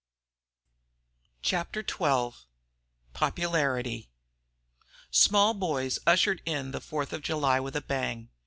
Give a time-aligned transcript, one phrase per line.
[1.43, 2.31] CHAPTER XII
[3.13, 4.09] POPULARITY
[5.11, 8.29] Small boys ushered in the Fourth of July with a bang.